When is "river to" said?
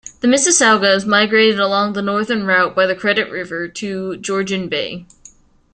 3.29-4.17